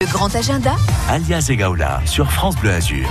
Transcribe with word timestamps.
Le 0.00 0.12
grand 0.12 0.32
agenda 0.36 0.76
Alias 1.10 1.48
Egaola 1.50 2.00
sur 2.06 2.30
France 2.30 2.54
Bleu 2.54 2.70
Azur. 2.70 3.08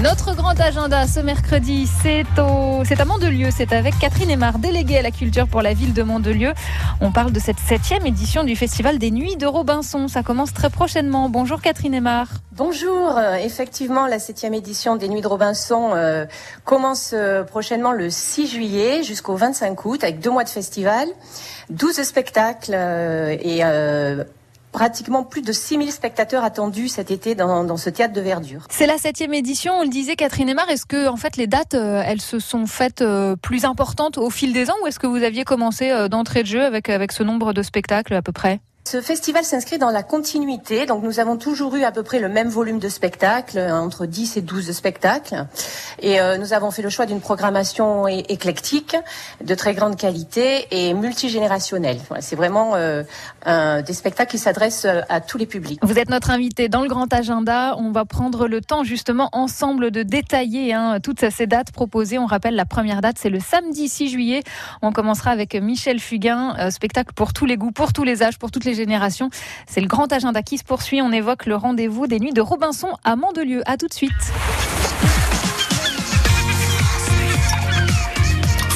Notre 0.00 0.32
grand 0.36 0.58
agenda 0.60 1.08
ce 1.08 1.18
mercredi, 1.18 1.88
c'est 2.04 2.22
au... 2.38 2.84
c'est 2.84 3.00
à 3.00 3.04
Mandelieu. 3.04 3.48
C'est 3.50 3.72
avec 3.72 3.98
Catherine 3.98 4.30
Aymar, 4.30 4.60
déléguée 4.60 4.98
à 4.98 5.02
la 5.02 5.10
culture 5.10 5.48
pour 5.48 5.60
la 5.60 5.74
ville 5.74 5.92
de 5.92 6.04
Mandelieu. 6.04 6.52
On 7.00 7.10
parle 7.10 7.32
de 7.32 7.40
cette 7.40 7.58
septième 7.58 8.06
édition 8.06 8.44
du 8.44 8.54
Festival 8.54 9.00
des 9.00 9.10
Nuits 9.10 9.34
de 9.36 9.44
Robinson. 9.46 10.06
Ça 10.06 10.22
commence 10.22 10.52
très 10.54 10.70
prochainement. 10.70 11.28
Bonjour 11.28 11.60
Catherine 11.60 11.94
Aymar. 11.94 12.28
Bonjour, 12.52 13.18
Euh, 13.18 13.34
effectivement, 13.34 14.06
la 14.06 14.20
septième 14.20 14.54
édition 14.54 14.94
des 14.94 15.08
Nuits 15.08 15.20
de 15.20 15.26
Robinson 15.26 15.94
euh, 15.94 16.26
commence 16.64 17.10
euh, 17.12 17.42
prochainement 17.42 17.90
le 17.90 18.08
6 18.08 18.46
juillet 18.46 19.02
jusqu'au 19.02 19.34
25 19.34 19.84
août 19.84 20.04
avec 20.04 20.20
deux 20.20 20.30
mois 20.30 20.44
de 20.44 20.48
festival, 20.48 21.08
12 21.70 22.04
spectacles 22.04 22.70
euh, 22.72 23.36
et 23.40 23.64
euh, 23.64 24.22
pratiquement 24.72 25.22
plus 25.22 25.42
de 25.42 25.52
6000 25.52 25.92
spectateurs 25.92 26.42
attendus 26.42 26.88
cet 26.88 27.10
été 27.10 27.34
dans, 27.34 27.76
ce 27.76 27.90
théâtre 27.90 28.14
de 28.14 28.20
verdure. 28.20 28.66
C'est 28.70 28.86
la 28.86 28.98
septième 28.98 29.34
édition, 29.34 29.74
on 29.78 29.82
le 29.82 29.88
disait 29.88 30.16
Catherine 30.16 30.48
Aymar. 30.48 30.68
Est-ce 30.70 30.86
que 30.86 31.06
en 31.08 31.16
fait 31.16 31.36
les 31.36 31.46
dates, 31.46 31.74
euh, 31.74 32.02
elles 32.04 32.20
se 32.20 32.38
sont 32.38 32.66
faites 32.66 33.02
euh, 33.02 33.36
plus 33.36 33.64
importantes 33.64 34.18
au 34.18 34.30
fil 34.30 34.52
des 34.52 34.70
ans 34.70 34.74
ou 34.82 34.86
est-ce 34.86 34.98
que 34.98 35.06
vous 35.06 35.22
aviez 35.22 35.44
commencé 35.44 35.90
euh, 35.90 36.08
d'entrée 36.08 36.42
de 36.42 36.48
jeu 36.48 36.64
avec, 36.64 36.88
avec 36.88 37.12
ce 37.12 37.22
nombre 37.22 37.52
de 37.52 37.62
spectacles 37.62 38.14
à 38.14 38.22
peu 38.22 38.32
près? 38.32 38.60
Ce 38.84 39.00
festival 39.00 39.44
s'inscrit 39.44 39.78
dans 39.78 39.90
la 39.90 40.02
continuité, 40.02 40.86
donc 40.86 41.04
nous 41.04 41.20
avons 41.20 41.36
toujours 41.36 41.76
eu 41.76 41.84
à 41.84 41.92
peu 41.92 42.02
près 42.02 42.18
le 42.18 42.28
même 42.28 42.48
volume 42.48 42.80
de 42.80 42.88
spectacles, 42.88 43.58
euh, 43.58 43.72
entre 43.72 44.06
10 44.06 44.36
et 44.36 44.42
12 44.42 44.72
spectacles. 44.72 45.46
Et 46.00 46.20
euh, 46.20 46.36
nous 46.36 46.52
avons 46.52 46.72
fait 46.72 46.82
le 46.82 46.90
choix 46.90 47.06
d'une 47.06 47.20
programmation 47.20 48.08
éclectique, 48.08 48.96
de 49.42 49.54
très 49.54 49.74
grande 49.74 49.96
qualité 49.96 50.66
et 50.72 50.94
multigénérationnelle. 50.94 51.98
C'est 52.20 52.34
vraiment 52.34 52.72
euh, 52.74 53.04
des 53.82 53.92
spectacles 53.92 54.32
qui 54.32 54.38
s'adressent 54.38 54.88
à 55.08 55.20
tous 55.20 55.38
les 55.38 55.46
publics. 55.46 55.78
Vous 55.82 55.98
êtes 55.98 56.10
notre 56.10 56.30
invité 56.30 56.68
dans 56.68 56.82
le 56.82 56.88
grand 56.88 57.10
agenda. 57.14 57.76
On 57.78 57.92
va 57.92 58.04
prendre 58.04 58.48
le 58.48 58.60
temps 58.60 58.82
justement 58.82 59.28
ensemble 59.32 59.92
de 59.92 60.02
détailler 60.02 60.74
hein, 60.74 60.98
toutes 61.00 61.30
ces 61.30 61.46
dates 61.46 61.70
proposées. 61.70 62.18
On 62.18 62.26
rappelle 62.26 62.56
la 62.56 62.66
première 62.66 63.00
date, 63.00 63.16
c'est 63.18 63.30
le 63.30 63.40
samedi 63.40 63.88
6 63.88 64.08
juillet. 64.08 64.42
On 64.82 64.90
commencera 64.90 65.30
avec 65.30 65.54
Michel 65.54 66.00
Fugain, 66.00 66.70
spectacle 66.70 67.14
pour 67.14 67.32
tous 67.32 67.46
les 67.46 67.56
goûts, 67.56 67.70
pour 67.70 67.92
tous 67.92 68.02
les 68.02 68.24
âges, 68.24 68.38
pour 68.38 68.50
toutes 68.50 68.64
les 68.64 68.71
C'est 69.66 69.80
le 69.80 69.86
grand 69.86 70.12
agenda 70.12 70.42
qui 70.42 70.58
se 70.58 70.64
poursuit. 70.64 71.02
On 71.02 71.12
évoque 71.12 71.46
le 71.46 71.56
rendez-vous 71.56 72.06
des 72.06 72.18
nuits 72.18 72.32
de 72.32 72.40
Robinson 72.40 72.88
à 73.04 73.16
Mandelieu. 73.16 73.62
À 73.66 73.76
tout 73.76 73.88
de 73.88 73.94
suite. 73.94 74.12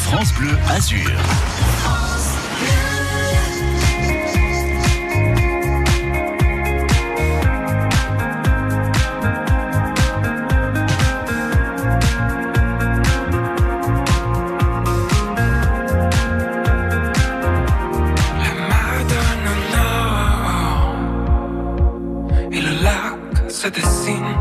France 0.04 0.32
Bleu 0.34 0.52
Azur. 0.70 1.10
Se 23.66 23.70
dessine. 23.70 24.32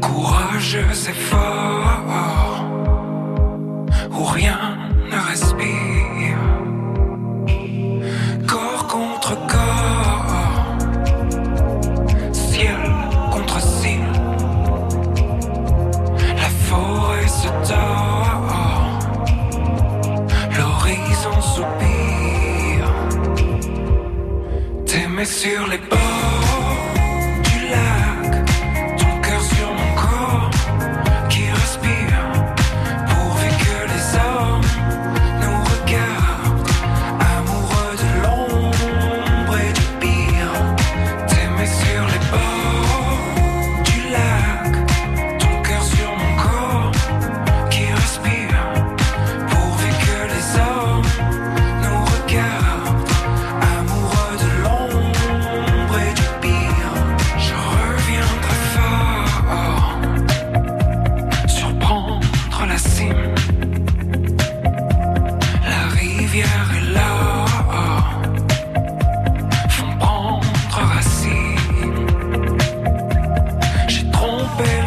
Courageux 0.00 0.86
et 1.08 1.12
fort, 1.12 2.33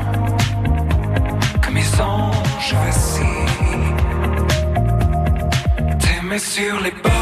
que 1.61 1.69
mes 1.71 2.01
anges 2.01 2.75
vacillent. 2.85 3.95
T'aimer 5.99 6.39
sur 6.39 6.75
les 6.81 6.91
bords 6.91 7.12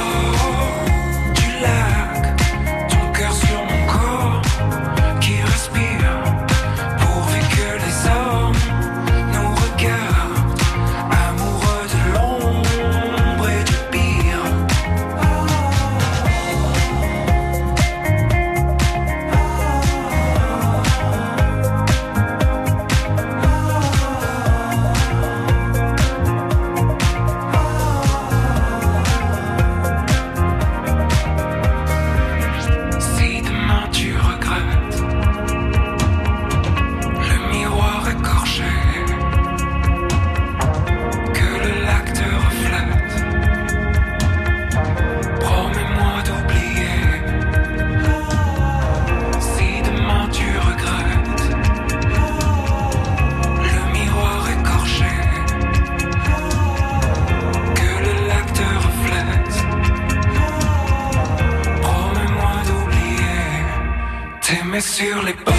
sur 64.82 65.22
les 65.22 65.51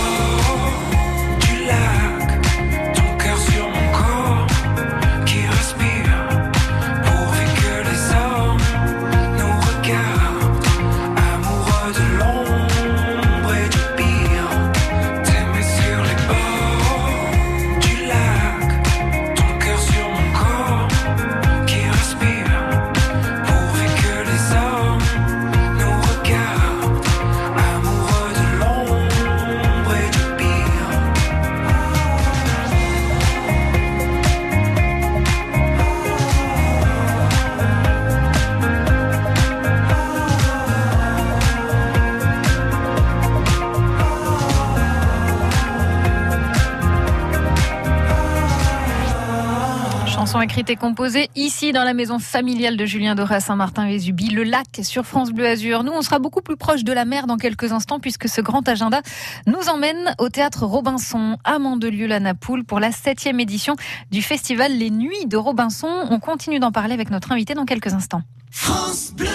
écrite 50.43 50.71
et 50.71 50.77
composée 50.77 51.31
ici 51.37 51.73
dans 51.73 51.85
la 51.85 51.95
maison 51.95 52.19
familiale 52.19 52.77
de 52.77 52.85
Julien 52.85 53.15
Doré 53.15 53.37
à 53.37 53.41
Saint-Martin-Vésubie, 53.41 54.31
le 54.31 54.43
lac 54.43 54.81
sur 54.83 55.07
France 55.07 55.31
Bleu 55.31 55.47
Azur. 55.47 55.85
Nous, 55.85 55.93
on 55.93 56.03
sera 56.03 56.19
beaucoup 56.19 56.43
plus 56.43 56.57
proche 56.57 56.83
de 56.83 56.93
la 56.93 57.05
mer 57.05 57.27
dans 57.27 57.37
quelques 57.37 57.71
instants 57.73 58.01
puisque 58.01 58.29
ce 58.29 58.41
grand 58.41 58.69
agenda 58.69 59.03
nous 59.47 59.69
emmène 59.69 60.15
au 60.19 60.29
théâtre 60.29 60.65
Robinson 60.67 61.37
à 61.45 61.59
Mandelieu-la 61.59 62.19
Napoule 62.19 62.65
pour 62.65 62.81
la 62.81 62.91
septième 62.91 63.39
édition 63.39 63.77
du 64.11 64.21
festival 64.21 64.77
Les 64.77 64.91
Nuits 64.91 65.27
de 65.27 65.37
Robinson. 65.37 66.07
On 66.11 66.19
continue 66.19 66.59
d'en 66.59 66.73
parler 66.73 66.95
avec 66.95 67.11
notre 67.11 67.31
invité 67.31 67.55
dans 67.55 67.65
quelques 67.65 67.95
instants. 67.95 68.23
France 68.51 69.13
Bleu. 69.17 69.32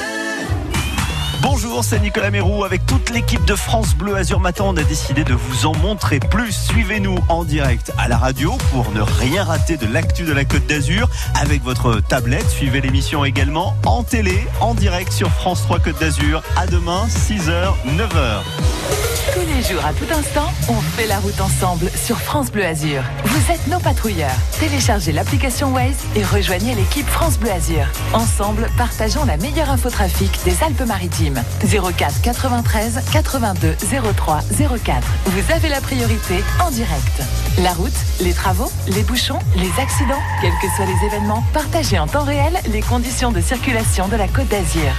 Bonjour, 1.59 1.83
c'est 1.83 2.00
Nicolas 2.00 2.30
Mérou. 2.30 2.65
Avec 2.65 2.86
toute 2.86 3.09
l'équipe 3.09 3.44
de 3.44 3.56
France 3.56 3.95
Bleu 3.95 4.15
Azur 4.15 4.39
Matin, 4.39 4.65
on 4.68 4.77
a 4.77 4.83
décidé 4.83 5.24
de 5.24 5.33
vous 5.33 5.65
en 5.65 5.75
montrer 5.77 6.19
plus. 6.19 6.51
Suivez-nous 6.51 7.18
en 7.30 7.44
direct 7.45 7.92
à 7.98 8.07
la 8.07 8.15
radio 8.15 8.56
pour 8.71 8.92
ne 8.92 9.01
rien 9.01 9.44
rater 9.44 9.75
de 9.75 9.88
l'actu 9.92 10.21
de 10.21 10.33
la 10.33 10.45
Côte 10.45 10.68
d'Azur 10.68 11.09
avec 11.33 11.63
votre 11.63 12.00
tablette. 12.00 12.48
Suivez 12.48 12.80
l'émission 12.80 13.25
également 13.25 13.75
en 13.88 14.04
télé, 14.04 14.45
en 14.59 14.75
direct 14.75 15.12
sur 15.12 15.31
France 15.31 15.63
3 15.63 15.80
Côte 15.80 16.00
d'Azur. 16.00 16.44
À 16.57 16.68
demain, 16.68 17.07
6h, 17.07 17.74
9h. 17.88 19.06
Tous 19.38 19.45
les 19.45 19.62
jours, 19.62 19.86
à 19.86 19.94
tout 19.94 20.12
instant, 20.12 20.51
on 20.68 20.81
fait 20.81 21.06
la 21.06 21.19
route 21.19 21.39
ensemble 21.39 21.92
sur 21.95 22.19
France 22.19 22.51
Bleu 22.51 22.66
Azur. 22.66 23.04
Vous 23.24 23.51
êtes 23.51 23.68
nos 23.68 23.78
patrouilleurs. 23.80 24.36
Téléchargez 24.60 25.12
l'application 25.12 25.72
Waze 25.74 26.06
et 26.16 26.24
rejoignez 26.24 26.74
l'équipe 26.74 27.06
France 27.06 27.38
Bleu 27.38 27.51
Azur. 27.51 27.86
Ensemble, 28.13 28.68
partageons 28.78 29.25
la 29.25 29.38
meilleure 29.38 29.69
infotrafic 29.69 30.31
des 30.44 30.56
Alpes-Maritimes. 30.63 31.44
04 31.62 32.22
93 32.22 33.00
82 33.13 33.75
03 34.16 34.39
04. 34.84 35.07
Vous 35.28 35.54
avez 35.54 35.69
la 35.69 35.81
priorité 35.81 36.44
en 36.60 36.72
direct. 36.72 37.22
La 37.62 37.74
route, 37.74 37.94
les 38.22 38.34
travaux, 38.34 38.72
les 38.88 39.04
bouchons, 39.04 39.39
les 39.56 39.69
accidents, 39.80 40.22
quels 40.42 40.57
que 40.63 40.75
soient 40.75 40.86
les 40.88 41.06
événements, 41.06 41.44
partagez 41.54 42.00
en 42.00 42.07
temps 42.07 42.24
réel 42.24 42.57
les 42.72 42.81
conditions 42.81 43.31
de 43.31 43.42
circulation 43.42 44.07
de 44.07 44.16
la 44.16 44.28
Côte 44.28 44.48
d'Azur. 44.48 44.92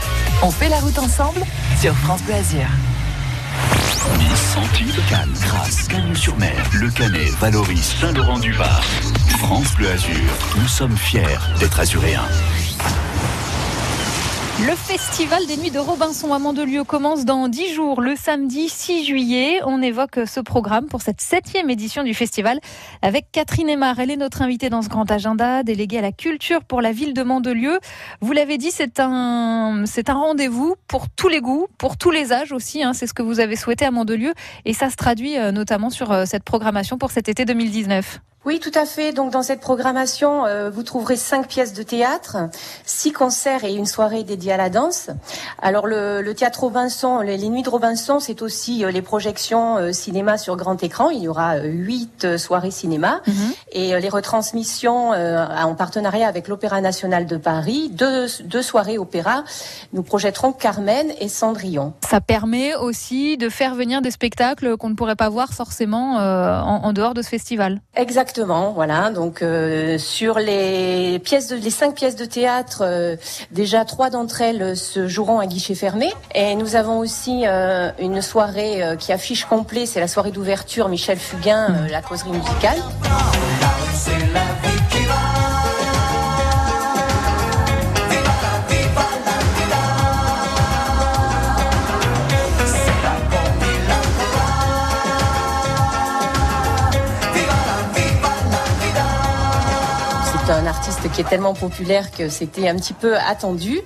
On 0.45 0.53
fait 0.53 0.69
la 0.69 0.79
route 0.79 0.99
ensemble 1.01 1.41
sur 1.81 1.93
France 1.97 2.23
Bleu 2.23 2.35
Azur. 2.35 2.69
Nice, 4.17 4.57
Antibes, 4.57 5.01
Cannes, 5.09 5.35
Grasse, 5.43 5.89
Cagnes-sur-Mer, 5.89 6.71
Le 6.73 6.91
Canet, 6.91 7.31
Valoris, 7.41 7.97
Saint-Laurent-du-Var. 8.01 8.83
France 9.39 9.75
Bleu 9.75 9.91
Azur, 9.91 10.33
nous 10.57 10.69
sommes 10.69 10.97
fiers 10.97 11.39
d'être 11.61 11.79
azuréens. 11.79 12.27
Le 14.67 14.75
festival 14.75 15.47
des 15.47 15.57
nuits 15.57 15.71
de 15.71 15.79
Robinson 15.79 16.35
à 16.35 16.41
Mandelieu 16.41 16.83
commence 16.83 17.25
dans 17.25 17.47
10 17.47 17.75
jours, 17.75 18.01
le 18.01 18.17
samedi 18.17 18.69
6 18.69 19.05
juillet. 19.05 19.61
On 19.65 19.81
évoque 19.81 20.19
ce 20.27 20.41
programme 20.41 20.87
pour 20.87 21.01
cette 21.01 21.21
septième 21.21 21.71
édition 21.71 22.03
du 22.03 22.13
festival 22.13 22.59
avec 23.01 23.31
Catherine 23.31 23.69
Aymar. 23.69 24.01
Elle 24.01 24.11
est 24.11 24.17
notre 24.17 24.43
invitée 24.43 24.69
dans 24.69 24.83
ce 24.83 24.89
grand 24.89 25.09
agenda, 25.13 25.63
déléguée 25.63 25.99
à 25.99 26.03
la 26.03 26.11
culture 26.11 26.65
pour 26.65 26.83
la 26.83 26.91
ville 26.91 27.15
de 27.15 27.23
Mandelieu. 27.23 27.79
Vous 28.21 28.33
l'avez 28.33 28.59
dit, 28.59 28.73
c'est 28.73 28.99
un, 28.99 29.85
c'est 29.87 30.11
un 30.11 30.15
rendez-vous 30.15 30.75
pour 30.89 31.09
tous 31.09 31.29
les 31.29 31.41
goûts, 31.41 31.69
pour 31.79 31.97
tous 31.97 32.11
les 32.11 32.33
âges 32.33 32.51
aussi. 32.51 32.83
hein. 32.83 32.95
C'est 32.95 33.07
ce 33.07 33.15
que 33.15 33.23
vous 33.23 33.39
avez 33.39 33.55
souhaité 33.55 33.85
à 33.85 33.93
Mandelieu 33.93 34.35
et 34.65 34.73
ça 34.73 34.91
se 34.91 34.97
traduit 34.97 35.39
euh, 35.39 35.53
notamment 35.53 35.91
sur 35.91 36.11
euh, 36.11 36.25
cette 36.27 36.43
programmation 36.43 36.99
pour 36.99 37.13
cet 37.13 37.29
été 37.29 37.45
2019. 37.45 38.21
Oui, 38.45 38.61
tout 38.61 38.71
à 38.75 38.87
fait. 38.87 39.13
Donc 39.13 39.31
dans 39.31 39.43
cette 39.43 39.61
programmation, 39.61 40.47
euh, 40.47 40.71
vous 40.71 40.83
trouverez 40.83 41.17
cinq 41.17 41.49
pièces 41.49 41.75
de 41.75 41.83
théâtre, 41.83 42.37
six 42.87 43.13
concerts 43.13 43.65
et 43.65 43.75
une 43.75 43.85
soirée 43.85 44.25
dédiée 44.25 44.53
à 44.53 44.57
la 44.57 44.71
danse. 44.71 45.11
Alors 45.61 45.87
le, 45.87 46.23
le 46.23 46.35
théâtre 46.35 46.61
Robinson, 46.61 47.21
les, 47.21 47.37
les 47.37 47.49
nuits 47.51 47.63
de 47.63 47.69
Robinson, 47.69 48.21
c'est 48.21 48.41
aussi 48.41 48.85
euh, 48.85 48.91
les 48.91 49.03
projections 49.03 49.77
euh, 49.77 49.93
cinéma 49.93 50.39
sur 50.39 50.57
grand 50.57 50.83
écran. 50.83 51.11
Il 51.11 51.23
y 51.23 51.29
aura 51.29 51.59
huit 51.59 52.39
soirées 52.39 52.71
cinéma 52.71 53.21
et 53.73 53.95
euh, 53.95 53.99
les 53.99 54.09
retransmissions 54.09 55.13
euh, 55.13 55.45
en 55.47 55.75
partenariat 55.75 56.27
avec 56.29 56.49
l'Opéra 56.49 56.81
national 56.81 57.27
de 57.27 57.37
Paris. 57.37 57.91
Deux, 57.93 58.29
deux 58.45 58.63
soirées 58.63 58.99
opéra. 58.99 59.45
Nous 59.93 60.03
projetterons 60.03 60.53
Carmen 60.53 61.13
et 61.21 61.29
Cendrillon. 61.29 61.93
Ça 62.09 62.21
permet 62.21 62.75
aussi 62.77 63.37
de 63.37 63.49
faire 63.51 63.75
venir 63.75 64.01
des 64.01 64.11
spectacles 64.11 64.77
qu'on 64.79 64.89
ne 64.89 64.95
pourrait 64.95 65.17
pas 65.17 65.29
voir 65.29 65.53
forcément 65.53 66.19
euh, 66.21 66.61
en, 66.61 66.85
en 66.85 66.93
dehors 66.95 67.15
de 67.15 67.21
ce 67.21 67.29
festival. 67.29 67.81
Exactement, 67.95 68.38
voilà. 68.45 69.11
Donc 69.11 69.43
euh, 69.43 69.99
sur 69.99 70.39
les 70.39 71.19
pièces, 71.19 71.49
de, 71.49 71.71
cinq 71.71 71.95
pièces 71.95 72.17
de 72.17 72.25
théâtre, 72.25 72.83
euh, 72.83 73.17
déjà 73.51 73.85
trois 73.85 74.11
d'entre 74.11 74.41
elles 74.41 74.77
se 74.77 75.09
joueront 75.09 75.39
à 75.39 75.47
guichet 75.47 75.75
fermé. 75.75 76.13
Et 76.35 76.55
nous 76.55 76.77
avons 76.77 76.99
aussi 76.99 77.43
euh, 77.47 77.91
une 77.99 78.23
soirée 78.23 78.83
euh, 78.83 78.97
qui 78.97 79.13
affiche 79.13 79.45
complet, 79.45 79.87
c'est 79.87 80.01
la 80.01 80.09
soirée 80.09 80.31
d'ouverture 80.31 80.89
Michel 80.89 81.19
Fugain, 81.19 81.75
euh, 81.75 81.89
la 81.89 82.03
causerie 82.03 82.31
musicale. 82.31 82.79
C'est 100.49 100.55
un 100.55 100.67
artiste 100.67 101.13
qui 101.13 101.21
est 101.21 101.29
tellement 101.29 101.53
populaire 101.53 102.11
que 102.11 102.31
c'était 102.31 102.71
un 102.71 102.77
petit 102.77 102.95
peu 102.95 103.19
attendu. 103.19 103.81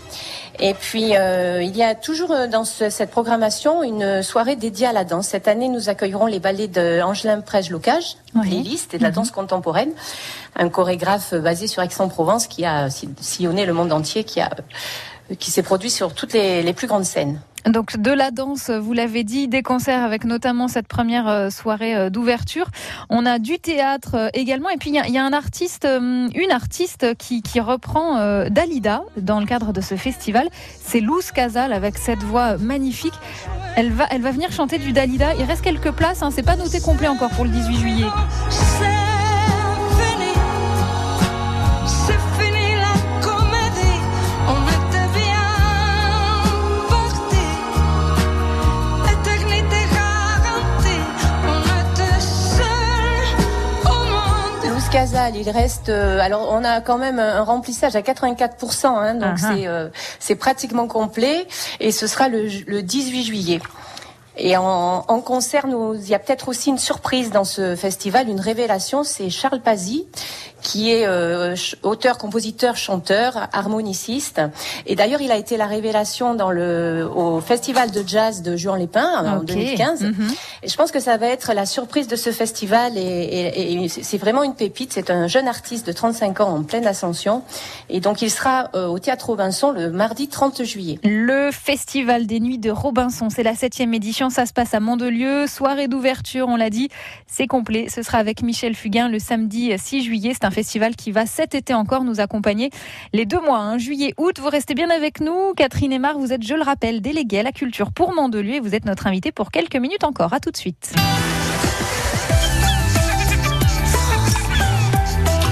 Et 0.60 0.74
puis, 0.74 1.16
euh, 1.16 1.60
il 1.60 1.76
y 1.76 1.82
a 1.82 1.96
toujours 1.96 2.30
euh, 2.30 2.46
dans 2.46 2.64
ce- 2.64 2.88
cette 2.88 3.10
programmation 3.10 3.82
une 3.82 4.22
soirée 4.22 4.54
dédiée 4.54 4.86
à 4.86 4.92
la 4.92 5.02
danse. 5.02 5.26
Cette 5.26 5.48
année, 5.48 5.68
nous 5.68 5.88
accueillerons 5.88 6.26
les 6.26 6.38
ballets 6.38 6.68
d'Angelin 6.68 7.40
Prège-Locage, 7.40 8.16
Oui. 8.36 8.42
playlist 8.48 8.94
et 8.94 8.98
de 8.98 9.02
la 9.02 9.10
danse 9.10 9.32
contemporaine. 9.32 9.90
Un 10.54 10.68
chorégraphe 10.68 11.34
basé 11.34 11.66
sur 11.66 11.82
Aix-en-Provence 11.82 12.46
qui 12.46 12.64
a 12.64 12.90
si- 12.90 13.08
sillonné 13.20 13.66
le 13.66 13.72
monde 13.72 13.92
entier, 13.92 14.22
qui 14.22 14.40
a 14.40 14.50
euh, 15.32 15.34
qui 15.40 15.50
s'est 15.50 15.64
produit 15.64 15.90
sur 15.90 16.14
toutes 16.14 16.32
les, 16.32 16.62
les 16.62 16.72
plus 16.74 16.86
grandes 16.86 17.04
scènes. 17.06 17.40
Donc 17.66 17.96
de 17.96 18.10
la 18.10 18.30
danse, 18.30 18.70
vous 18.70 18.92
l'avez 18.92 19.24
dit, 19.24 19.48
des 19.48 19.62
concerts 19.62 20.02
avec 20.02 20.24
notamment 20.24 20.68
cette 20.68 20.88
première 20.88 21.28
euh, 21.28 21.50
soirée 21.50 21.94
euh, 21.94 22.10
d'ouverture. 22.10 22.66
On 23.08 23.24
a 23.24 23.38
du 23.38 23.58
théâtre 23.58 24.14
euh, 24.14 24.28
également. 24.34 24.68
Et 24.68 24.76
puis 24.76 24.90
il 24.90 25.08
y 25.08 25.12
y 25.12 25.18
a 25.18 25.24
un 25.24 25.32
artiste, 25.32 25.84
euh, 25.84 26.28
une 26.34 26.50
artiste 26.50 27.14
qui, 27.16 27.42
qui 27.42 27.60
reprend 27.60 28.16
Dalida 28.48 29.02
dans 29.16 29.40
le 29.40 29.46
cadre 29.46 29.72
de 29.72 29.80
ce 29.80 29.96
festival. 29.96 30.48
C'est 30.80 31.00
Luz 31.00 31.30
Casal 31.32 31.72
avec 31.72 31.98
cette 31.98 32.22
voix 32.22 32.56
magnifique. 32.56 33.14
Elle 33.76 33.92
va, 33.92 34.06
elle 34.10 34.22
va 34.22 34.30
venir 34.30 34.50
chanter 34.52 34.78
du 34.78 34.92
Dalida. 34.92 35.34
Il 35.34 35.44
reste 35.44 35.62
quelques 35.62 35.92
places. 35.92 36.22
Hein. 36.22 36.30
C'est 36.32 36.42
pas 36.42 36.56
noté 36.56 36.80
complet 36.80 37.08
encore 37.08 37.30
pour 37.30 37.44
le 37.44 37.50
18 37.50 37.76
juillet. 37.76 38.06
Casal, 55.02 55.34
il 55.34 55.50
reste. 55.50 55.88
euh, 55.88 56.20
alors, 56.20 56.48
on 56.52 56.62
a 56.62 56.80
quand 56.80 56.96
même 56.96 57.18
un 57.18 57.42
remplissage 57.42 57.96
à 57.96 58.02
84%, 58.02 58.86
hein, 58.86 59.14
donc 59.14 59.24
Ah 59.24 59.34
ah. 59.42 59.52
c'est 59.52 59.66
euh, 59.66 59.88
c'est 60.20 60.36
pratiquement 60.36 60.86
complet. 60.86 61.48
Et 61.80 61.90
ce 61.90 62.06
sera 62.06 62.28
le, 62.28 62.46
le 62.68 62.82
18 62.82 63.24
juillet. 63.24 63.60
Et 64.36 64.56
en, 64.56 65.04
en 65.06 65.20
concert, 65.20 65.66
nous, 65.66 65.94
il 65.94 66.08
y 66.08 66.14
a 66.14 66.18
peut-être 66.18 66.48
aussi 66.48 66.70
une 66.70 66.78
surprise 66.78 67.30
dans 67.30 67.44
ce 67.44 67.76
festival, 67.76 68.28
une 68.28 68.40
révélation. 68.40 69.04
C'est 69.04 69.28
Charles 69.28 69.60
Pazzi, 69.60 70.06
qui 70.62 70.90
est 70.90 71.06
euh, 71.06 71.54
auteur, 71.82 72.16
compositeur, 72.16 72.76
chanteur, 72.76 73.48
harmoniciste. 73.52 74.40
Et 74.86 74.94
d'ailleurs, 74.96 75.20
il 75.20 75.30
a 75.32 75.36
été 75.36 75.56
la 75.56 75.66
révélation 75.66 76.34
dans 76.34 76.50
le 76.50 77.06
au 77.14 77.40
festival 77.40 77.90
de 77.90 78.02
jazz 78.06 78.42
de 78.42 78.56
Juan 78.56 78.78
Lépin 78.78 79.04
en 79.34 79.38
Ok. 79.40 79.46
2015. 79.46 80.02
Mhm. 80.02 80.30
Et 80.62 80.68
je 80.68 80.76
pense 80.76 80.92
que 80.92 81.00
ça 81.00 81.16
va 81.18 81.26
être 81.26 81.52
la 81.52 81.66
surprise 81.66 82.06
de 82.08 82.16
ce 82.16 82.30
festival 82.30 82.96
et, 82.96 83.00
et- 83.02 83.84
et 83.84 83.88
c'est 83.88 84.18
vraiment 84.18 84.44
une 84.44 84.54
pépite. 84.54 84.92
C'est 84.94 85.10
un 85.10 85.26
jeune 85.26 85.48
artiste 85.48 85.86
de 85.86 85.92
35 85.92 86.40
ans 86.40 86.48
en 86.56 86.62
pleine 86.62 86.86
ascension. 86.86 87.42
Et 87.90 88.00
donc 88.00 88.22
il 88.22 88.30
sera 88.30 88.70
euh, 88.74 88.86
au 88.86 88.98
Théâtre 88.98 89.26
Robinson 89.26 89.72
le 89.72 89.90
mardi 89.90 90.28
30 90.28 90.62
juillet. 90.62 90.98
Le 91.02 91.50
Festival 91.52 92.26
des 92.26 92.40
Nuits 92.40 92.58
de 92.58 92.70
Robinson, 92.70 93.28
c'est 93.28 93.42
la 93.42 93.54
septième 93.54 93.92
édition. 93.94 94.21
Ça 94.30 94.46
se 94.46 94.52
passe 94.52 94.74
à 94.74 94.80
Mandelieu. 94.80 95.46
Soirée 95.46 95.88
d'ouverture, 95.88 96.48
on 96.48 96.56
l'a 96.56 96.70
dit, 96.70 96.88
c'est 97.26 97.46
complet. 97.46 97.86
Ce 97.88 98.02
sera 98.02 98.18
avec 98.18 98.42
Michel 98.42 98.74
Fugain 98.74 99.08
le 99.08 99.18
samedi 99.18 99.72
6 99.76 100.02
juillet. 100.04 100.32
C'est 100.34 100.44
un 100.44 100.50
festival 100.50 100.96
qui 100.96 101.12
va 101.12 101.26
cet 101.26 101.54
été 101.54 101.74
encore 101.74 102.04
nous 102.04 102.20
accompagner 102.20 102.70
les 103.12 103.26
deux 103.26 103.40
mois, 103.40 103.58
hein, 103.58 103.78
juillet, 103.78 104.14
août. 104.18 104.38
Vous 104.38 104.48
restez 104.48 104.74
bien 104.74 104.90
avec 104.90 105.20
nous. 105.20 105.54
Catherine 105.56 105.92
Aymar, 105.92 106.18
vous 106.18 106.32
êtes, 106.32 106.46
je 106.46 106.54
le 106.54 106.62
rappelle, 106.62 107.00
déléguée 107.00 107.40
à 107.40 107.42
la 107.42 107.52
culture 107.52 107.92
pour 107.92 108.14
Mandelieu 108.14 108.54
et 108.54 108.60
vous 108.60 108.74
êtes 108.74 108.84
notre 108.84 109.06
invitée 109.06 109.32
pour 109.32 109.50
quelques 109.50 109.76
minutes 109.76 110.04
encore. 110.04 110.32
À 110.32 110.40
tout 110.40 110.50
de 110.50 110.56
suite. 110.56 110.92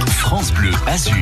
France 0.09 0.53
Bleu 0.53 0.71
Azur. 0.87 1.17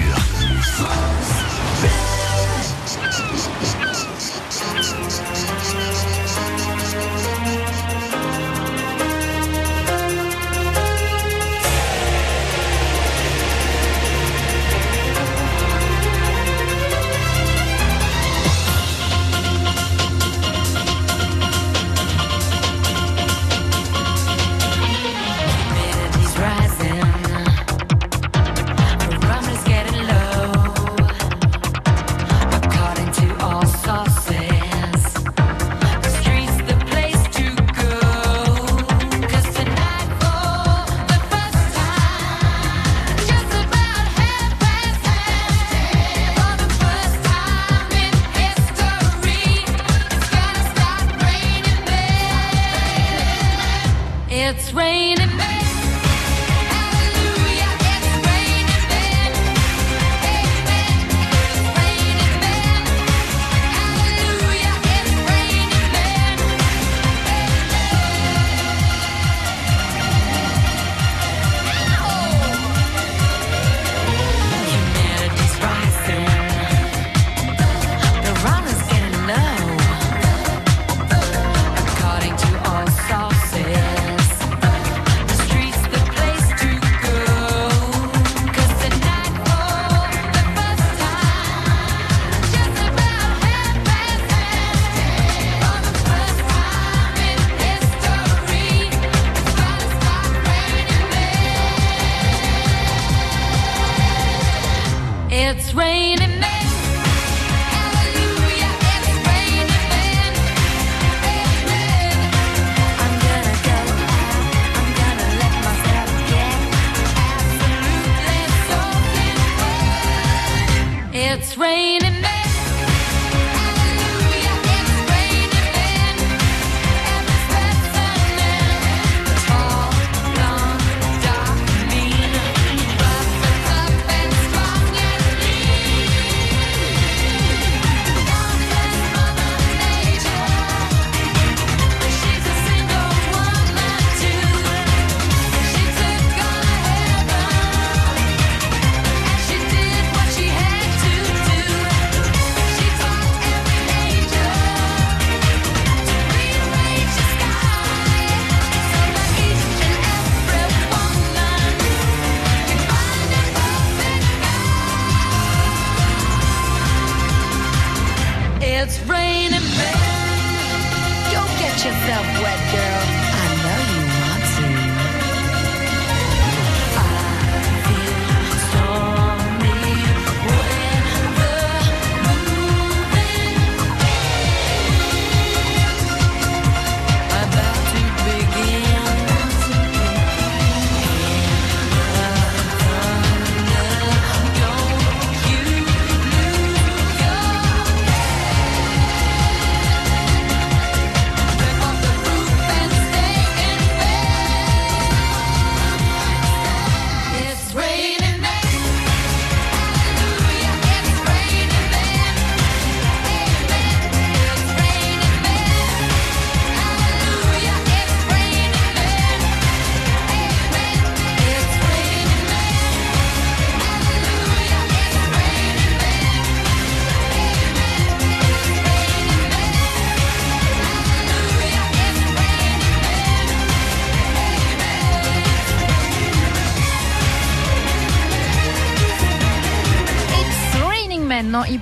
Get 171.79 171.87
yourself 171.87 172.27
wet, 172.43 172.73
girl. 172.73 173.28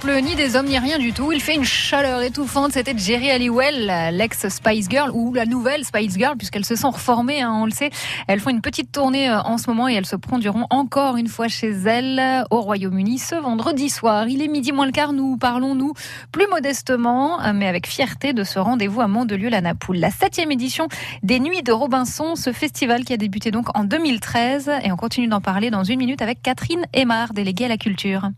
Pleut 0.06 0.18
ni 0.18 0.36
des 0.36 0.54
hommes 0.54 0.66
ni 0.66 0.78
rien 0.78 0.98
du 0.98 1.12
tout. 1.12 1.32
Il 1.32 1.40
fait 1.40 1.56
une 1.56 1.64
chaleur 1.64 2.22
étouffante. 2.22 2.70
C'était 2.70 2.96
Jerry 2.96 3.28
Halliwell, 3.28 4.14
l'ex 4.16 4.48
Spice 4.48 4.88
Girl 4.88 5.10
ou 5.12 5.34
la 5.34 5.46
nouvelle 5.46 5.84
Spice 5.84 6.16
Girl, 6.16 6.36
puisqu'elles 6.36 6.64
se 6.64 6.76
sont 6.76 6.90
reformées, 6.90 7.42
hein, 7.42 7.52
on 7.60 7.64
le 7.64 7.72
sait. 7.72 7.90
Elles 8.28 8.38
font 8.38 8.50
une 8.50 8.60
petite 8.60 8.92
tournée 8.92 9.28
euh, 9.28 9.40
en 9.40 9.58
ce 9.58 9.68
moment 9.68 9.88
et 9.88 9.94
elles 9.94 10.06
se 10.06 10.14
produiront 10.14 10.66
encore 10.70 11.16
une 11.16 11.26
fois 11.26 11.48
chez 11.48 11.70
elles 11.70 12.44
au 12.52 12.60
Royaume-Uni 12.60 13.18
ce 13.18 13.34
vendredi 13.34 13.88
soir. 13.88 14.28
Il 14.28 14.42
est 14.42 14.48
midi 14.48 14.70
moins 14.70 14.86
le 14.86 14.92
quart. 14.92 15.12
Nous 15.12 15.38
parlons, 15.38 15.74
nous, 15.74 15.92
plus 16.30 16.46
modestement, 16.46 17.42
euh, 17.42 17.52
mais 17.52 17.66
avec 17.66 17.88
fierté, 17.88 18.32
de 18.32 18.44
ce 18.44 18.60
rendez-vous 18.60 19.00
à 19.00 19.08
Mandelieu-la-Napoule. 19.08 19.96
La 19.96 20.12
septième 20.12 20.52
édition 20.52 20.86
des 21.24 21.40
Nuits 21.40 21.64
de 21.64 21.72
Robinson, 21.72 22.36
ce 22.36 22.52
festival 22.52 23.04
qui 23.04 23.12
a 23.12 23.16
débuté 23.16 23.50
donc 23.50 23.76
en 23.76 23.82
2013. 23.82 24.70
Et 24.84 24.92
on 24.92 24.96
continue 24.96 25.26
d'en 25.26 25.40
parler 25.40 25.70
dans 25.70 25.82
une 25.82 25.98
minute 25.98 26.22
avec 26.22 26.42
Catherine 26.42 26.86
Aymar, 26.92 27.32
déléguée 27.32 27.64
à 27.64 27.68
la 27.68 27.76
culture. 27.76 28.30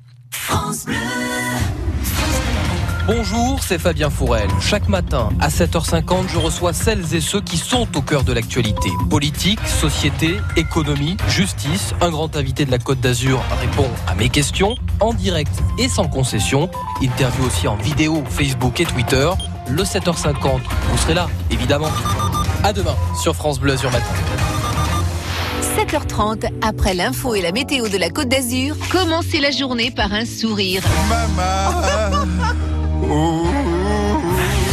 Bonjour, 3.07 3.59
c'est 3.63 3.79
Fabien 3.79 4.11
Fourel. 4.11 4.49
Chaque 4.61 4.87
matin, 4.89 5.31
à 5.41 5.49
7h50, 5.49 6.29
je 6.29 6.37
reçois 6.37 6.75
celles 6.75 7.15
et 7.15 7.23
ceux 7.23 7.41
qui 7.41 7.57
sont 7.57 7.89
au 7.97 8.03
cœur 8.03 8.23
de 8.23 8.35
l'actualité. 8.35 8.91
Politique, 9.09 9.61
société, 9.67 10.37
économie, 10.57 11.17
justice. 11.29 11.95
Un 12.03 12.11
grand 12.11 12.37
invité 12.37 12.67
de 12.67 12.71
la 12.71 12.79
Côte 12.79 13.01
d'Azur 13.01 13.43
répond 13.61 13.89
à 14.07 14.15
mes 14.15 14.29
questions 14.29 14.77
en 15.01 15.15
direct 15.15 15.53
et 15.79 15.89
sans 15.89 16.07
concession. 16.09 16.71
Interview 17.01 17.47
aussi 17.47 17.67
en 17.67 17.77
vidéo, 17.77 18.23
Facebook 18.29 18.79
et 18.81 18.85
Twitter. 18.85 19.31
Le 19.69 19.85
7h50, 19.85 20.61
vous 20.91 20.99
serez 20.99 21.15
là, 21.15 21.29
évidemment. 21.51 21.91
À 22.63 22.75
demain 22.75 22.97
sur 23.21 23.35
France 23.35 23.59
Bleu 23.59 23.73
Azur 23.73 23.91
Matin. 23.91 24.58
7h30, 25.79 26.51
après 26.61 26.93
l'info 26.93 27.37
et 27.37 27.41
la 27.41 27.53
météo 27.53 27.89
de 27.89 27.97
la 27.99 28.11
Côte 28.11 28.29
d'Azur, 28.29 28.75
commencez 28.91 29.39
la 29.39 29.53
journée 29.53 29.93
par 29.93 30.13
un 30.13 30.25
sourire. 30.25 30.83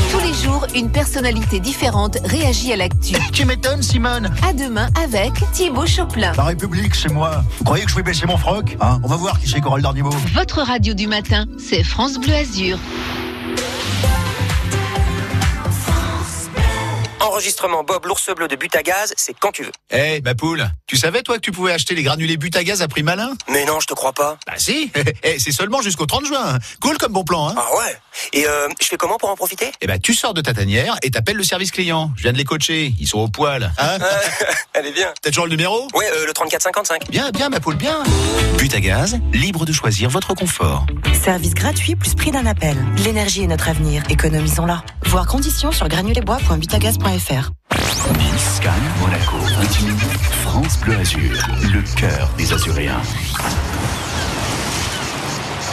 Tous 0.09 0.19
les 0.19 0.33
jours, 0.33 0.65
une 0.73 0.89
personnalité 0.89 1.59
différente 1.59 2.17
réagit 2.25 2.73
à 2.73 2.77
l'actu. 2.77 3.13
Tu 3.31 3.45
m'étonnes, 3.45 3.83
Simone 3.83 4.31
À 4.41 4.51
demain 4.53 4.87
avec 4.99 5.31
Thibaut 5.53 5.85
Choplin. 5.85 6.31
La 6.37 6.45
République, 6.45 6.95
c'est 6.95 7.11
moi. 7.11 7.43
Vous 7.59 7.65
croyez 7.65 7.85
que 7.85 7.91
je 7.91 7.95
vais 7.97 8.03
baisser 8.03 8.25
mon 8.25 8.37
froc? 8.37 8.75
Hein 8.81 8.99
On 9.03 9.07
va 9.07 9.15
voir 9.15 9.39
qui 9.39 9.47
c'est 9.47 9.61
Coral 9.61 9.83
Darniveau. 9.83 10.09
Votre 10.33 10.63
radio 10.63 10.95
du 10.95 11.05
matin, 11.05 11.45
c'est 11.59 11.83
France 11.83 12.17
Bleu 12.17 12.33
Azur. 12.33 12.79
Enregistrement 17.25 17.83
Bob 17.83 18.05
l'ours 18.05 18.29
bleu 18.35 18.47
de 18.47 18.55
but 18.55 18.75
à 18.75 18.83
gaz, 18.83 19.11
c'est 19.17 19.33
quand 19.39 19.51
tu 19.51 19.63
veux. 19.63 19.71
Eh, 19.89 20.21
ma 20.21 20.35
poule, 20.35 20.69
tu 20.85 20.95
savais 20.95 21.23
toi 21.23 21.35
que 21.37 21.41
tu 21.41 21.51
pouvais 21.51 21.71
acheter 21.71 21.95
les 21.95 22.03
granulés 22.03 22.37
but 22.37 22.55
à 22.55 22.63
gaz 22.63 22.83
à 22.83 22.87
prix 22.87 23.01
malin? 23.01 23.33
Mais 23.49 23.65
non, 23.65 23.79
je 23.79 23.87
te 23.87 23.95
crois 23.95 24.13
pas. 24.13 24.37
Bah 24.45 24.53
si 24.57 24.91
Eh, 25.23 25.39
c'est 25.39 25.51
seulement 25.51 25.81
jusqu'au 25.81 26.05
30 26.05 26.27
juin. 26.27 26.59
Cool 26.81 26.97
comme 26.99 27.13
bon 27.13 27.23
plan, 27.23 27.49
hein 27.49 27.55
Ah 27.57 27.67
ouais 27.77 27.97
Et 28.33 28.47
euh, 28.47 28.67
je 28.79 28.87
fais 28.87 28.97
comment 28.97 29.17
pour 29.17 29.29
en 29.29 29.35
profiter? 29.35 29.71
Eh 29.81 29.87
ben, 29.87 29.99
tu 29.99 30.13
sors 30.13 30.35
de 30.35 30.41
ta 30.41 30.53
tanière 30.53 30.97
et 31.01 31.09
t'appelles 31.09 31.35
le 31.37 31.43
service 31.43 31.71
client. 31.71 32.11
Je 32.15 32.23
viens 32.23 32.31
de 32.33 32.37
les 32.37 32.43
coacher. 32.45 32.93
Ils 32.99 33.07
sont 33.07 33.19
au 33.19 33.27
poil. 33.27 33.71
Hein 33.79 33.97
Elle 34.73 34.85
est 34.85 34.91
bien. 34.93 35.11
T'as 35.21 35.31
toujours 35.31 35.45
le 35.45 35.51
numéro? 35.51 35.87
Ouais, 35.95 36.07
euh, 36.13 36.27
le 36.27 36.33
3455. 36.33 37.09
Bien, 37.09 37.31
bien, 37.31 37.49
ma 37.49 37.59
poule, 37.59 37.75
bien. 37.75 38.03
But 38.59 38.73
à 38.75 38.79
gaz, 38.81 39.17
libre 39.33 39.65
de 39.65 39.73
choisir 39.73 40.11
votre 40.11 40.35
confort. 40.35 40.85
Service 41.23 41.55
gratuit 41.55 41.95
plus 41.95 42.13
prix 42.13 42.29
d'un 42.29 42.45
appel. 42.45 42.77
L'énergie 43.03 43.43
est 43.43 43.47
notre 43.47 43.67
avenir, 43.69 44.03
économisons-la. 44.09 44.83
Voir 45.05 45.25
conditions 45.25 45.71
sur 45.71 45.87
granulesbois.butagaz.fr. 47.15 47.51
Nice, 48.17 48.59
Cannes, 48.61 48.73
Monaco, 48.99 49.37
France 50.43 50.77
Bleu 50.79 50.95
Azur, 50.97 51.47
le 51.73 51.81
cœur 51.95 52.29
des 52.37 52.53
Azuréens. 52.53 53.01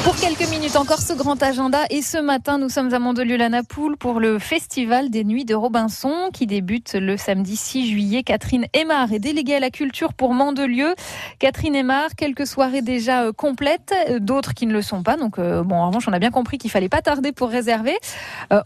Pour 0.04 0.16
quelques 0.16 0.50
minutes 0.50 0.74
encore, 0.74 0.98
ce 0.98 1.12
grand 1.12 1.40
agenda. 1.44 1.78
Et 1.88 2.02
ce 2.02 2.18
matin, 2.18 2.58
nous 2.58 2.68
sommes 2.68 2.92
à 2.92 2.98
Mandelieu-la-Napoule 2.98 3.96
pour 3.96 4.18
le 4.18 4.40
Festival 4.40 5.10
des 5.10 5.22
Nuits 5.22 5.44
de 5.44 5.54
Robinson 5.54 6.30
qui 6.32 6.48
débute 6.48 6.94
le 6.94 7.16
samedi 7.16 7.56
6 7.56 7.88
juillet. 7.88 8.24
Catherine 8.24 8.66
Aymar 8.72 9.12
est 9.12 9.20
déléguée 9.20 9.54
à 9.54 9.60
la 9.60 9.70
culture 9.70 10.12
pour 10.12 10.34
Mandelieu. 10.34 10.96
Catherine 11.38 11.76
Aymar, 11.76 12.16
quelques 12.16 12.48
soirées 12.48 12.82
déjà 12.82 13.22
euh, 13.22 13.32
complètes, 13.32 13.94
euh, 14.10 14.18
d'autres 14.18 14.54
qui 14.54 14.66
ne 14.66 14.72
le 14.72 14.82
sont 14.82 15.04
pas. 15.04 15.16
Donc, 15.16 15.38
euh, 15.38 15.62
bon, 15.62 15.76
en 15.76 15.86
revanche, 15.86 16.08
on 16.08 16.12
a 16.12 16.18
bien 16.18 16.32
compris 16.32 16.58
qu'il 16.58 16.72
fallait 16.72 16.88
pas 16.88 17.00
tarder 17.00 17.30
pour 17.30 17.48
réserver. 17.48 17.96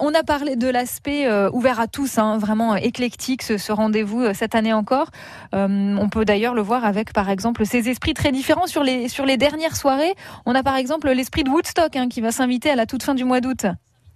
On 0.01 0.15
a 0.15 0.23
parlé 0.23 0.57
de 0.57 0.69
l'aspect 0.69 1.31
ouvert 1.53 1.81
à 1.81 1.87
tous, 1.87 2.19
hein, 2.19 2.39
vraiment 2.39 2.77
éclectique, 2.77 3.43
ce, 3.43 3.59
ce 3.59 3.73
rendez-vous 3.73 4.33
cette 4.33 4.55
année 4.55 4.73
encore. 4.73 5.11
On 5.53 6.09
peut 6.11 6.25
d'ailleurs 6.25 6.55
le 6.55 6.63
voir 6.63 6.85
avec, 6.85 7.13
par 7.13 7.29
exemple, 7.29 7.67
ces 7.67 7.89
esprits 7.89 8.15
très 8.15 8.33
différents 8.33 8.67
sur 8.67 8.83
les, 8.83 9.09
sur 9.09 9.27
les 9.27 9.37
dernières 9.37 9.77
soirées. 9.77 10.15
On 10.45 10.55
a 10.55 10.63
par 10.63 10.77
exemple 10.77 11.09
l'esprit 11.27 11.43
de 11.43 11.51
Woodstock 11.51 11.97
hein, 11.97 12.09
qui 12.09 12.21
va 12.21 12.31
s'inviter 12.31 12.71
à 12.71 12.77
la 12.77 12.87
toute 12.87 13.03
fin 13.03 13.17
du 13.17 13.25
mois 13.25 13.41
d'août. 13.41 13.67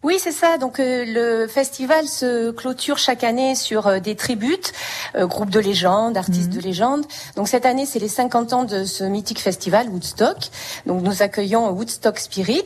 Oui, 0.02 0.16
c'est 0.18 0.32
ça. 0.32 0.56
Donc 0.56 0.80
euh, 0.80 1.04
le 1.06 1.46
festival 1.46 2.06
se 2.08 2.52
clôture 2.52 2.96
chaque 2.96 3.22
année 3.22 3.54
sur 3.54 3.86
euh, 3.86 3.98
des 3.98 4.16
tributes, 4.16 4.72
euh, 5.14 5.26
groupes 5.26 5.50
de 5.50 5.60
légendes, 5.60 6.16
artistes 6.16 6.48
de 6.48 6.58
légende. 6.58 7.04
Donc 7.36 7.48
cette 7.48 7.66
année, 7.66 7.84
c'est 7.84 7.98
les 7.98 8.08
50 8.08 8.52
ans 8.54 8.64
de 8.64 8.84
ce 8.84 9.04
mythique 9.04 9.40
festival 9.40 9.90
Woodstock. 9.90 10.38
Donc 10.86 11.02
nous 11.02 11.20
accueillons 11.22 11.68
Woodstock 11.72 12.18
Spirit 12.18 12.64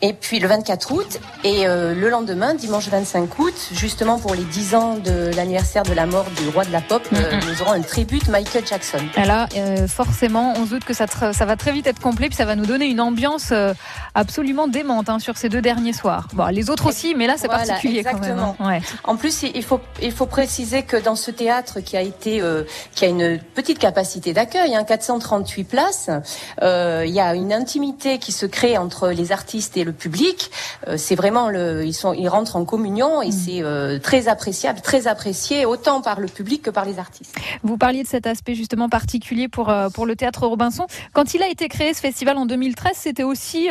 et 0.00 0.14
puis 0.14 0.38
le 0.40 0.48
24 0.48 0.92
août 0.92 1.20
et 1.44 1.66
euh, 1.66 1.94
le 1.94 2.08
lendemain, 2.08 2.54
dimanche 2.54 2.88
25 2.88 3.38
août, 3.38 3.54
justement 3.72 4.18
pour 4.18 4.34
les 4.34 4.44
10 4.44 4.74
ans 4.74 4.96
de 4.96 5.30
l'anniversaire 5.36 5.82
de 5.82 5.92
la 5.92 6.06
mort 6.06 6.24
du 6.42 6.48
roi 6.48 6.64
de 6.64 6.72
la 6.72 6.80
pop, 6.80 7.02
euh, 7.12 7.16
Mhm. 7.36 7.50
nous 7.50 7.60
aurons 7.62 7.72
un 7.72 7.82
tribute 7.82 8.28
Michael 8.28 8.66
Jackson. 8.66 8.98
Et 9.18 9.26
Là, 9.26 9.46
euh, 9.56 9.86
forcément, 9.86 10.54
on 10.56 10.64
se 10.64 10.70
doute 10.70 10.84
que 10.84 10.94
ça, 10.94 11.06
ça 11.06 11.44
va 11.44 11.56
très 11.56 11.72
vite 11.72 11.86
être 11.86 12.00
complet, 12.00 12.28
puis 12.28 12.36
ça 12.36 12.46
va 12.46 12.56
nous 12.56 12.64
donner 12.64 12.86
une 12.86 13.00
ambiance 13.02 13.50
euh, 13.52 13.74
absolument 14.14 14.68
démente 14.68 15.10
hein, 15.10 15.18
sur 15.18 15.36
ces 15.36 15.50
deux 15.50 15.60
derniers 15.60 15.92
soirs. 15.92 16.28
Bon, 16.32 16.46
les 16.62 16.70
autres 16.70 16.86
aussi, 16.88 17.14
mais 17.16 17.26
là, 17.26 17.34
c'est 17.36 17.48
Voilà, 17.48 17.64
particulier 17.66 18.02
quand 18.04 18.12
même. 18.14 18.22
exactement. 18.22 18.56
hein. 18.60 18.68
Ouais. 18.68 18.80
En 19.04 19.16
plus, 19.16 19.42
il 19.42 19.62
faut, 19.64 19.80
il 20.00 20.12
faut 20.12 20.26
préciser 20.26 20.82
que 20.84 20.96
dans 20.96 21.16
ce 21.16 21.30
théâtre 21.30 21.80
qui 21.80 21.96
a 21.96 22.02
été, 22.02 22.40
euh, 22.40 22.62
qui 22.94 23.04
a 23.04 23.08
une 23.08 23.38
petite 23.54 23.78
capacité 23.78 24.32
d'accueil, 24.32 24.74
hein, 24.74 24.84
438 24.84 25.64
places, 25.64 26.10
euh, 26.62 27.02
il 27.06 27.12
y 27.12 27.20
a 27.20 27.34
une 27.34 27.52
intimité 27.52 28.18
qui 28.18 28.30
se 28.32 28.46
crée 28.46 28.78
entre 28.78 29.08
les 29.08 29.32
artistes 29.32 29.76
et 29.76 29.84
le 29.84 29.92
public. 29.92 30.50
Euh, 30.86 30.96
c'est 30.96 31.14
vraiment 31.16 31.48
le, 31.48 31.84
ils 31.84 31.94
sont, 31.94 32.12
ils 32.12 32.28
rentrent 32.28 32.56
en 32.56 32.64
communion 32.64 33.22
et 33.22 33.28
Mm. 33.28 33.32
c'est 33.32 34.00
très 34.02 34.28
appréciable, 34.28 34.80
très 34.82 35.06
apprécié 35.06 35.64
autant 35.66 36.00
par 36.02 36.20
le 36.20 36.28
public 36.28 36.62
que 36.62 36.70
par 36.70 36.84
les 36.84 36.98
artistes. 36.98 37.34
Vous 37.62 37.76
parliez 37.78 38.02
de 38.02 38.08
cet 38.08 38.26
aspect 38.26 38.54
justement 38.54 38.88
particulier 38.88 39.48
pour, 39.48 39.72
pour 39.94 40.06
le 40.06 40.14
théâtre 40.16 40.46
Robinson. 40.46 40.86
Quand 41.12 41.34
il 41.34 41.42
a 41.42 41.48
été 41.48 41.68
créé, 41.68 41.94
ce 41.94 42.00
festival 42.00 42.36
en 42.36 42.46
2013, 42.46 42.92
c'était 42.94 43.22
aussi 43.24 43.68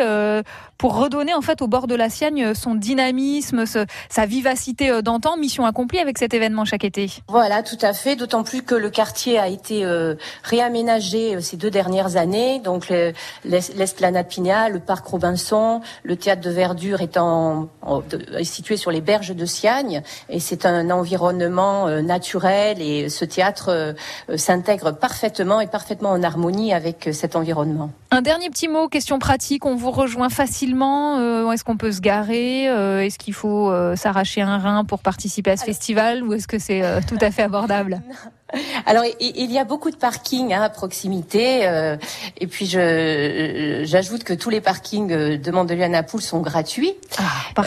pour 0.78 0.96
redonner 0.96 1.34
en 1.34 1.42
fait 1.42 1.62
au 1.62 1.68
bord 1.68 1.86
de 1.88 1.96
la 1.96 2.10
Siagne 2.10 2.54
son 2.56 2.74
dynamisme, 2.82 3.66
ce- 3.66 3.86
sa 4.10 4.26
vivacité 4.26 4.90
euh, 4.90 5.02
d'antan. 5.02 5.38
Mission 5.38 5.66
accomplie 5.66 6.00
avec 6.00 6.18
cet 6.18 6.34
événement 6.34 6.66
chaque 6.66 6.84
été. 6.84 7.10
Voilà, 7.30 7.64
tout 7.64 7.78
à 7.82 7.94
fait. 7.94 8.16
D'autant 8.18 8.44
plus 8.44 8.62
que 8.64 8.76
le 8.76 8.90
quartier 8.90 9.40
a 9.40 9.48
été 9.48 9.86
euh, 9.86 10.16
réaménagé 10.44 11.36
euh, 11.36 11.40
ces 11.42 11.58
deux 11.58 11.72
dernières 11.72 12.18
années. 12.18 12.60
Donc 12.60 12.90
le- 12.90 13.14
l'es- 13.46 13.72
l'esplanade 13.76 14.28
Pignat, 14.28 14.70
le 14.70 14.80
parc 14.80 15.08
Robinson, 15.08 15.82
le 16.04 16.16
théâtre 16.16 16.42
de 16.42 16.50
verdure 16.50 17.02
étant 17.02 17.70
en- 17.82 18.00
de- 18.02 18.38
est 18.38 18.44
situé 18.44 18.76
sur 18.78 18.92
les 18.92 19.02
berges 19.02 19.36
de 19.36 19.46
Siagne, 19.46 20.02
et 20.30 20.40
c'est 20.40 20.66
un 20.66 20.90
environnement 20.90 21.88
euh, 21.88 22.02
naturel. 22.02 22.82
Et 22.82 23.10
ce 23.10 23.26
théâtre 23.26 23.70
euh, 23.70 23.94
s'intègre 24.36 24.92
parfaitement 24.92 25.62
et 25.62 25.68
parfaitement 25.68 26.12
en 26.12 26.24
harmonie 26.24 26.74
avec 26.74 27.10
cet 27.14 27.36
environnement. 27.36 27.92
Un 28.12 28.22
dernier 28.22 28.50
petit 28.50 28.68
mot, 28.68 28.88
question 28.90 29.20
pratique. 29.20 29.66
On 29.66 29.76
vous 29.76 29.92
rejoint 29.92 30.30
facilement. 30.30 31.52
Est-ce 31.52 31.64
qu'on 31.64 31.78
peut 31.78 31.92
se 31.92 32.02
garer 32.02 32.68
Euh, 32.72 33.02
Est-ce 33.02 33.18
qu'il 33.20 33.34
faut 33.34 33.70
euh, 33.70 33.96
s'arracher 33.96 34.42
un 34.42 34.58
rein 34.58 34.84
pour 34.86 35.00
participer 35.00 35.52
à 35.52 35.58
ce 35.58 35.66
festival 35.66 36.24
ou 36.24 36.34
est-ce 36.34 36.48
que 36.48 36.60
c'est 36.60 36.84
euh, 36.84 37.00
tout 37.08 37.18
à 37.22 37.32
fait 37.32 37.44
abordable 37.44 38.02
Alors, 38.86 39.04
il, 39.22 39.50
y 39.50 39.58
a 39.60 39.64
beaucoup 39.64 39.92
de 39.92 39.96
parkings 39.96 40.54
hein, 40.54 40.62
à 40.62 40.70
proximité. 40.70 41.66
euh, 41.68 41.96
et 42.38 42.48
puis, 42.48 42.66
je, 42.66 43.84
j'ajoute 43.86 44.26
que 44.26 44.34
tous 44.34 44.50
les 44.50 44.60
parkings 44.60 45.38
de 45.38 45.52
Mandelieu-Napoule 45.52 46.22
sont 46.22 46.42
gratuits. 46.42 46.94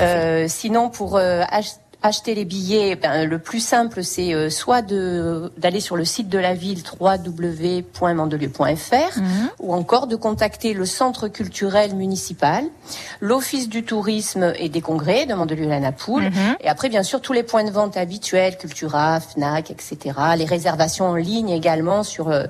Euh, 0.03 0.45
sinon, 0.47 0.91
pour 0.91 1.17
euh, 1.17 1.43
ach- 1.49 1.79
acheter 2.05 2.35
les 2.35 2.45
billets, 2.45 2.97
ben, 2.97 3.27
le 3.27 3.39
plus 3.39 3.61
simple, 3.61 4.05
c'est 4.05 4.35
euh, 4.35 4.51
soit 4.51 4.83
de 4.83 5.51
d'aller 5.57 5.81
sur 5.81 5.97
le 5.97 6.05
site 6.05 6.29
de 6.29 6.39
la 6.39 6.53
ville 6.53 6.83
www.mandelieu.fr 7.01 9.19
ou 9.59 9.73
encore 9.73 10.07
de 10.07 10.15
contacter 10.15 10.75
le 10.75 10.85
centre 10.85 11.29
culturel 11.29 11.95
municipal, 11.95 12.65
l'office 13.21 13.71
du 13.71 13.85
tourisme 13.85 14.53
et 14.59 14.69
des 14.69 14.83
congrès 14.83 15.25
de 15.25 15.33
Mandelieu-la-Napoule, 15.33 16.31
et 16.61 16.69
après 16.69 16.91
bien 16.91 17.03
sûr 17.03 17.23
tous 17.23 17.33
les 17.33 17.43
points 17.43 17.65
de 17.65 17.71
vente 17.71 17.97
habituels, 17.97 18.59
Cultura, 18.59 19.19
Fnac, 19.21 19.71
etc. 19.71 20.15
Les 20.37 20.45
réservations 20.45 21.07
en 21.07 21.15
ligne 21.15 21.49
également 21.49 22.03
sur 22.03 22.29
euh, 22.29 22.45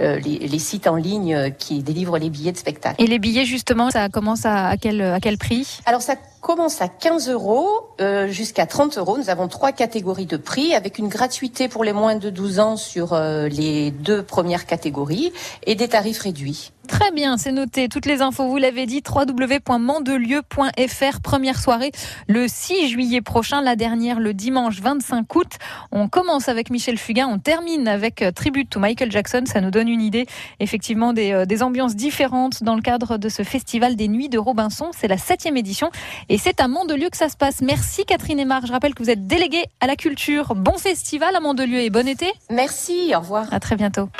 euh, 0.00 0.18
les, 0.20 0.38
les 0.38 0.58
sites 0.58 0.86
en 0.86 0.96
ligne 0.96 1.52
qui 1.58 1.82
délivrent 1.82 2.16
les 2.16 2.30
billets 2.30 2.52
de 2.52 2.58
spectacle. 2.58 3.02
Et 3.02 3.06
les 3.06 3.18
billets 3.18 3.44
justement, 3.44 3.90
ça 3.90 4.08
commence 4.08 4.46
à, 4.46 4.68
à 4.68 4.78
quel, 4.78 5.02
à 5.02 5.20
quel 5.20 5.36
prix? 5.36 5.80
Alors 5.84 6.00
ça 6.00 6.14
commence 6.46 6.80
à 6.80 6.86
15 6.86 7.28
euros 7.28 7.68
euh, 8.00 8.28
jusqu'à 8.28 8.66
30 8.66 8.98
euros. 8.98 9.18
Nous 9.18 9.30
avons 9.30 9.48
trois 9.48 9.72
catégories 9.72 10.26
de 10.26 10.36
prix 10.36 10.74
avec 10.74 10.96
une 10.96 11.08
gratuité 11.08 11.66
pour 11.66 11.82
les 11.82 11.92
moins 11.92 12.14
de 12.14 12.30
12 12.30 12.60
ans 12.60 12.76
sur 12.76 13.14
euh, 13.14 13.48
les 13.48 13.90
deux 13.90 14.22
premières 14.22 14.64
catégories 14.64 15.32
et 15.66 15.74
des 15.74 15.88
tarifs 15.88 16.20
réduits. 16.20 16.70
Très 16.86 17.10
bien, 17.10 17.36
c'est 17.36 17.52
noté. 17.52 17.88
Toutes 17.88 18.06
les 18.06 18.22
infos, 18.22 18.46
vous 18.46 18.58
l'avez 18.58 18.86
dit, 18.86 19.02
www.mandelieu.fr. 19.04 21.20
Première 21.20 21.58
soirée 21.58 21.90
le 22.28 22.46
6 22.46 22.86
juillet 22.88 23.22
prochain, 23.22 23.60
la 23.60 23.74
dernière 23.74 24.20
le 24.20 24.32
dimanche 24.32 24.80
25 24.80 25.34
août. 25.34 25.48
On 25.90 26.06
commence 26.08 26.48
avec 26.48 26.70
Michel 26.70 26.96
Fugain, 26.96 27.26
on 27.26 27.38
termine 27.38 27.88
avec 27.88 28.22
euh, 28.22 28.30
Tribute 28.30 28.70
to 28.70 28.78
Michael 28.78 29.10
Jackson. 29.10 29.42
Ça 29.46 29.60
nous 29.60 29.72
donne 29.72 29.88
une 29.88 30.00
idée 30.00 30.26
effectivement 30.60 31.12
des, 31.12 31.32
euh, 31.32 31.44
des 31.44 31.64
ambiances 31.64 31.96
différentes 31.96 32.62
dans 32.62 32.76
le 32.76 32.82
cadre 32.82 33.18
de 33.18 33.28
ce 33.28 33.42
festival 33.42 33.96
des 33.96 34.06
Nuits 34.06 34.28
de 34.28 34.38
Robinson. 34.38 34.90
C'est 34.96 35.08
la 35.08 35.18
septième 35.18 35.56
édition 35.56 35.90
et 36.36 36.38
c'est 36.38 36.60
à 36.60 36.68
Mandelieu 36.68 37.08
que 37.08 37.16
ça 37.16 37.30
se 37.30 37.36
passe. 37.38 37.62
Merci 37.62 38.04
Catherine 38.04 38.38
Aymar. 38.38 38.66
Je 38.66 38.72
rappelle 38.72 38.92
que 38.92 39.02
vous 39.02 39.08
êtes 39.08 39.26
déléguée 39.26 39.64
à 39.80 39.86
la 39.86 39.96
culture. 39.96 40.54
Bon 40.54 40.76
festival 40.76 41.34
à 41.34 41.40
Mandelieu 41.40 41.80
et 41.80 41.88
bon 41.88 42.06
été. 42.06 42.30
Merci, 42.50 43.14
au 43.16 43.20
revoir. 43.20 43.50
À 43.54 43.58
très 43.58 43.74
bientôt. 43.74 44.10